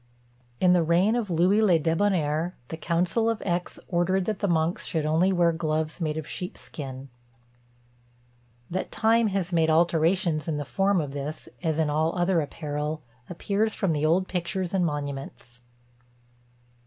[0.59, 4.87] In the reign of Louis le Debonair, the council of Aix ordered that the monks
[4.87, 7.09] should only wear gloves made of sheep skin.
[8.67, 13.03] That time has made alterations in the form of this, as in all other apparel,
[13.29, 15.59] appears from the old pictures and monuments.